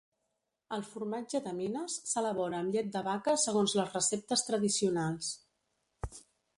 El 0.77 0.85
formatge 0.93 1.41
de 1.49 1.53
Minas 1.57 1.99
s'elabora 2.13 2.63
amb 2.63 2.77
llet 2.79 2.91
de 2.97 3.05
vaca 3.11 3.37
segons 3.47 3.79
les 3.83 3.95
receptes 4.01 4.49
tradicionals. 4.53 5.33